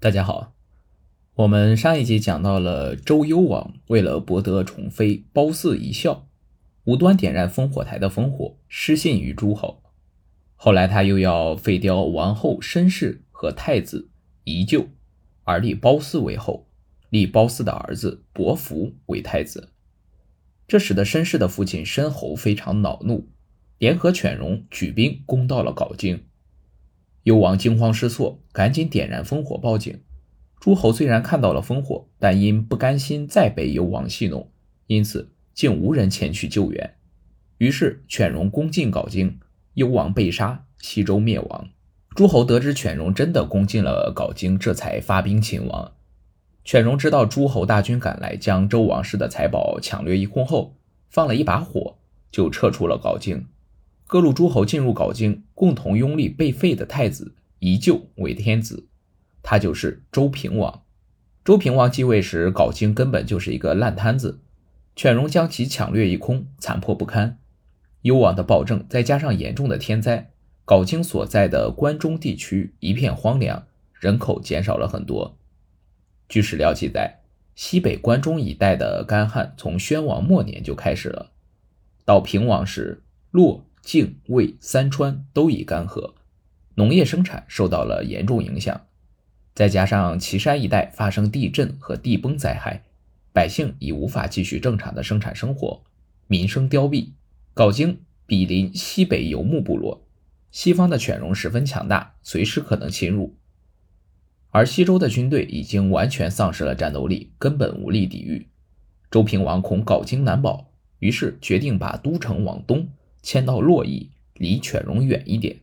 [0.00, 0.54] 大家好，
[1.34, 6.28] 我们上一集讲到了周幽王为了博得宠妃褒姒一笑，
[6.84, 9.82] 无端点燃烽火台的烽火，失信于诸侯。
[10.54, 14.08] 后来他又要废掉王后申氏和太子
[14.44, 14.86] 宜臼，
[15.42, 16.68] 而立褒姒为后，
[17.10, 19.72] 立褒姒的儿子伯服为太子。
[20.68, 23.28] 这使得申氏的父亲申侯非常恼怒，
[23.78, 26.27] 联合犬戎举兵攻到了镐京。
[27.24, 30.00] 幽王惊慌失措，赶紧点燃烽火报警。
[30.60, 34.50] 诸侯虽然看到了烽火，但因不甘心再被幽王戏弄，
[34.86, 36.94] 因此竟无人前去救援。
[37.58, 39.38] 于是犬戎攻进镐京，
[39.74, 41.68] 幽王被杀，西周灭亡。
[42.14, 45.92] 诸侯得知犬戎真的攻进了镐京，这才发兵擒王。
[46.64, 50.76] 犬戎知道诸侯大军赶来，将周王室的财宝抢掠一空后，
[51.08, 51.98] 放了一把火，
[52.30, 53.46] 就撤出了镐京。
[54.08, 58.88] 各路诸侯进入镐京，共同拥立被废的太子宜臼为天子，
[59.42, 60.82] 他就是周平王。
[61.44, 64.40] 周平王继位时，镐京根本就是一个烂摊子，
[64.96, 67.38] 犬戎将其抢掠一空，残破不堪。
[68.00, 70.30] 幽王的暴政再加上严重的天灾，
[70.64, 75.36] 镐京所在的关中地区一片荒凉，人口减少了很多。
[76.30, 77.20] 据史料记载，
[77.54, 81.32] 西北关中一带的干旱从宣王末年就开始了，
[82.06, 83.66] 到平王时，洛。
[83.88, 86.12] 泾渭、三川都已干涸，
[86.74, 88.84] 农业生产受到了严重影响。
[89.54, 92.84] 再加上岐山一带发生地震和地崩灾害，
[93.32, 95.84] 百姓已无法继续正常的生产生活，
[96.26, 97.12] 民生凋敝。
[97.54, 100.04] 镐京毗邻西北游牧部落，
[100.50, 103.38] 西方的犬戎十分强大，随时可能侵入。
[104.50, 108.48] 而西周的军队已经完全丧失了战斗力，根本无力抵御。
[109.10, 112.86] 周平王恐镐京难保，于是决定把都城往东。
[113.28, 115.58] 迁到洛邑，离犬戎远一点。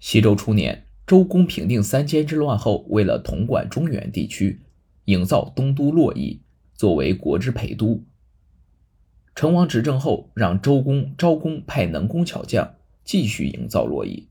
[0.00, 4.62] 西周初年，周公平定三监之乱后，为了统管中原地区，
[5.04, 6.42] 营造东都洛邑，
[6.74, 8.04] 作为国之陪都。
[9.36, 14.26] 成王执政后，让周公昭公派能工巧匠继续营造洛邑。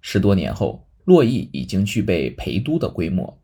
[0.00, 3.42] 十多年后，洛邑已经具备陪都的规模。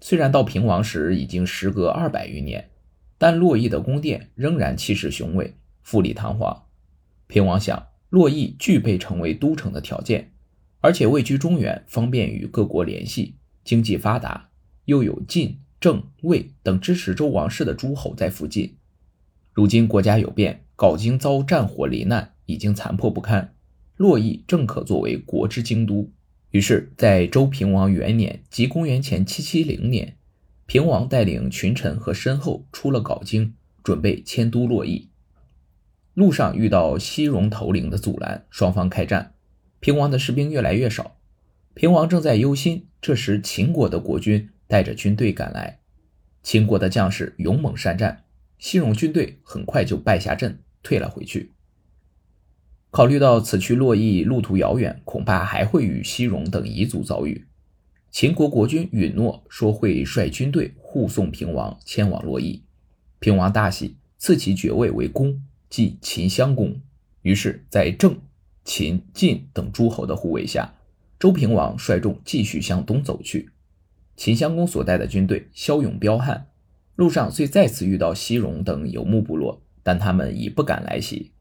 [0.00, 2.68] 虽然到平王时已经时隔二百余年，
[3.16, 5.54] 但洛邑的宫殿仍然气势雄伟，
[5.84, 6.65] 富丽堂皇。
[7.26, 10.32] 平王想，洛邑具备成为都城的条件，
[10.80, 14.50] 而且位居中原，方便与各国联系，经济发达，
[14.84, 18.76] 又有晋、郑、魏等支持周王室的诸侯在附近。
[19.52, 23.54] 如今国家有变，镐京遭战火罹难，已经残破不堪，
[23.96, 26.12] 洛邑正可作为国之京都。
[26.50, 30.16] 于是，在周平王元年，即公元前七七零年，
[30.66, 35.08] 平王带领群臣和申后出了镐京，准备迁都洛邑。
[36.16, 39.34] 路上遇到西戎头领的阻拦，双方开战。
[39.80, 41.18] 平王的士兵越来越少，
[41.74, 42.86] 平王正在忧心。
[43.02, 45.80] 这时，秦国的国君带着军队赶来，
[46.42, 48.24] 秦国的将士勇猛善战，
[48.58, 51.52] 西戎军队很快就败下阵，退了回去。
[52.90, 57.46] 考虑到此去洛邑路途遥远，恐怕还会与西戎等彝族遭遇，
[58.10, 62.64] 秦国国君允诺说会率军队护送平王迁往洛邑。
[63.18, 65.42] 平王大喜，赐其爵位为公。
[65.68, 66.80] 即秦襄公。
[67.22, 68.18] 于是，在郑、
[68.64, 70.74] 秦、晋等诸侯的护卫下，
[71.18, 73.50] 周平王率众继续向东走去。
[74.16, 76.48] 秦襄公所带的军队骁勇彪悍，
[76.94, 81.32] 路上虽再次遇到西戎等游牧部落，但他们已不敢来袭。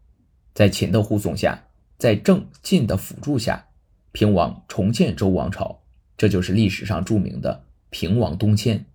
[0.53, 3.67] 在秦的护送下，在郑、晋的辅助下，
[4.11, 5.83] 平王重建周王朝，
[6.17, 8.85] 这就是历史上著名的平王东迁。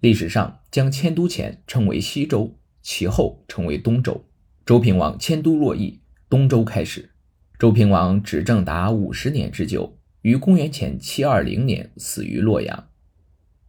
[0.00, 4.24] 历史上将迁都前称为西周，其后称为东周。
[4.66, 7.10] 周平王迁都洛邑，东周开始。
[7.56, 12.88] 周平王执政达五十年之久，于公元前七二零年死于洛阳。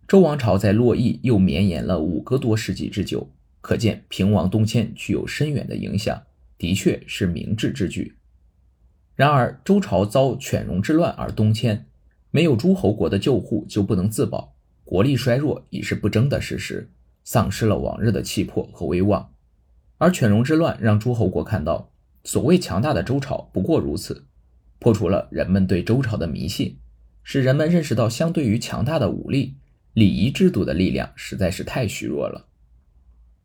[0.07, 3.29] 周王朝在洛邑又绵延了五个多世纪之久，
[3.61, 6.19] 可见平王东迁具有深远的影响，
[6.57, 8.15] 的确是明智之举。
[9.13, 11.85] 然而，周朝遭犬戎之乱而东迁，
[12.31, 16.89] 没有诸侯国的救护就不能自保，国力衰弱已是不争的事实，
[17.23, 19.31] 丧失了往日的气魄和威望。
[19.99, 21.91] 而犬戎之乱让诸侯国看到，
[22.23, 24.25] 所谓强大的周朝不过如此，
[24.77, 26.77] 破除了人们对周朝的迷信，
[27.23, 29.55] 使人们认识到，相对于强大的武力，
[29.93, 32.45] 礼仪制度的力量实在是太虚弱了。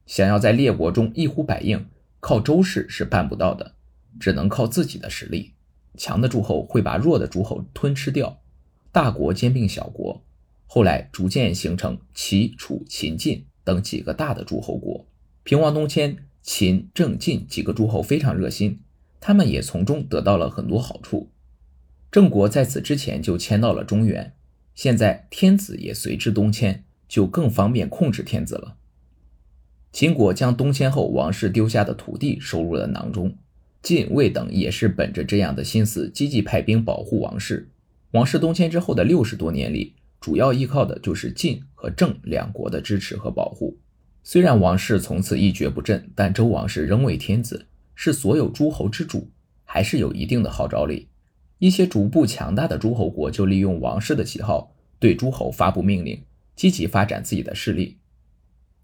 [0.05, 1.87] 想要在列国中一呼百应，
[2.21, 3.77] 靠周氏是办不到的，
[4.21, 5.55] 只能靠自己的实力。
[5.97, 8.43] 强的诸侯会把弱的诸侯吞吃掉，
[8.91, 10.23] 大国兼并小国，
[10.67, 15.07] 后来逐渐形成齐、楚、秦、晋等几个大的诸侯国。
[15.45, 16.29] 平王东迁。
[16.43, 18.81] 秦、郑、晋几个诸侯非常热心，
[19.21, 21.31] 他们也从中得到了很多好处。
[22.11, 24.35] 郑国在此之前就迁到了中原，
[24.75, 28.77] 现在天子也随之东迁，就更方便控制天子了。
[29.93, 33.37] 秦国将东迁后王室丢下的土地收入了囊中，
[33.83, 37.71] 晋、魏等也是本着这样的心思，积极派兵保护王室。
[38.11, 43.79] 王室东迁之后的六十多年里，主要依靠的就是晋和郑两国的支持和保护。
[44.23, 49.31] 虽然王室从此一蹶不振，但周王室仍为天子，是所有诸侯之主，
[49.65, 51.09] 还是有一定的号召力。
[51.59, 56.23] 一些逐步强大的诸侯国就利用王室的旗号，对诸侯发布命令，
[56.57, 57.99] 积极发展自己的势力。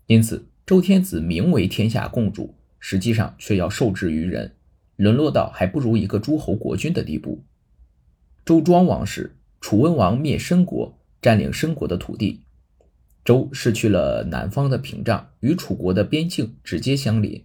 [0.06, 0.46] 因此。
[0.68, 4.52] 周天子名为天下共主，实际上却要受制于人，
[4.96, 7.42] 沦落到还不如一个诸侯国君的地步。
[8.44, 12.42] 周庄王时，楚文王灭申国，占领申国的土地，
[13.28, 17.42] 周失去了南方的屏障，与楚国的边境直接相连。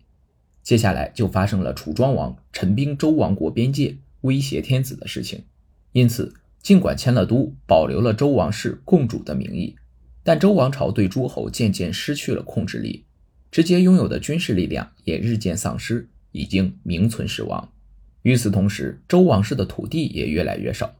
[0.62, 5.44] 接下来就发生了楚庄王陈兵周王国边界，威胁天子的事情。
[5.92, 9.76] 因此，尽管迁了都，保留了周王室共主的名义，
[10.24, 13.04] 但周王朝对诸侯渐渐失去了控制力。
[13.52, 17.74] 直接拥有的军事力量也日渐丧失，已经名存实亡。
[18.22, 20.96] 与此同时，周王室的土地也越来越少。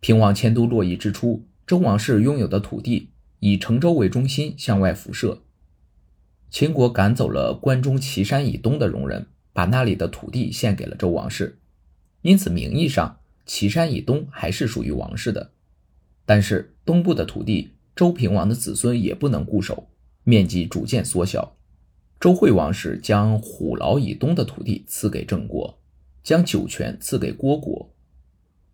[0.00, 3.08] 平王迁都洛邑之初，周王室拥有的土地
[3.40, 5.42] 以成州为中心向外辐射。
[6.50, 11.58] 秦国赶走了关中岐山以东的戎人，把那里的土地献给了周王室，
[12.22, 15.50] 因此名义上岐山以东还是属于王室的。
[16.24, 19.88] 但是东部的土地，周平王的子孙也不能固守，
[20.24, 21.56] 面积逐渐缩小。
[22.20, 25.78] 周惠王时将虎牢以东的土地赐给郑国，
[26.22, 27.94] 将酒泉赐给郭国。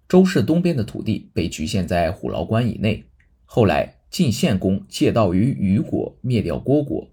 [0.08, 3.04] 周氏东边的土地被局限在虎牢关以内。
[3.44, 7.10] 后来晋献公借道于虞国，灭掉郭国。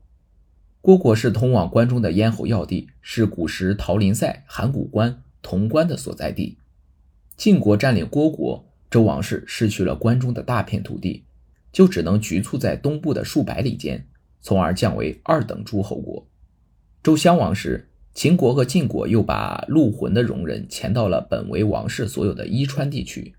[0.81, 6.59] 郭国是通往关中的咽喉要地，是古时桃林塞、函谷关、潼关的所在地。
[7.35, 11.23] 晋国占领郭国，周王室失去了关中的大片土地，
[11.71, 14.05] 就只能局促在东部的数百里间。
[14.39, 16.27] 从而降为二等诸侯国。
[17.01, 23.33] 周襄王时，秦国和晋国又把陆浑的戎人迁到了本为王室所有的伊川地区。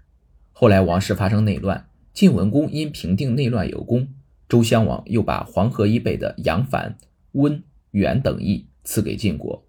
[0.50, 4.08] 后来王室发生内乱，晋文公因平定内乱有功，
[4.48, 6.98] 周襄王又把黄河以北的杨樊、
[7.32, 9.66] 温、原等邑赐给晋国。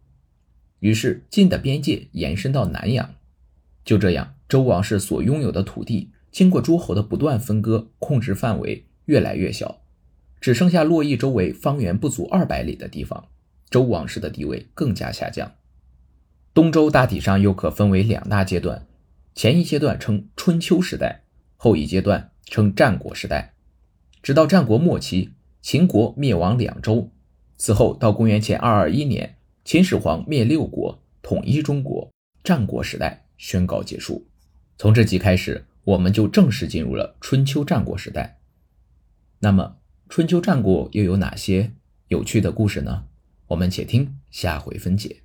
[0.79, 3.15] 于是晋的边界延伸到南阳。
[3.85, 9.81] 就这样，周王室所拥有的土地，经过诸侯的不断分割，控制范围越来越小。
[10.41, 13.29] 只剩下洛邑周围方圆不足二百里的地方，
[13.69, 15.53] 周王室的地位更加下降。
[16.53, 18.85] 东周大体上又可分为两大阶段，
[19.33, 21.23] 前一阶段称春秋时代，
[21.55, 23.55] 后一阶段称战国时代。
[24.21, 27.09] 直到战国末期，秦国灭亡两周，
[27.57, 32.11] 此后到公元前二二一年，秦始皇灭六国，统一中国，
[32.43, 34.27] 战国时代宣告结束。
[34.77, 38.37] 从这集开始，我们就正式进入了春秋战国时代。
[39.39, 39.77] 那么。
[40.09, 41.71] 春秋战国又有哪些
[42.09, 43.05] 有趣的故事呢？
[43.47, 45.22] 我们且听下回分解。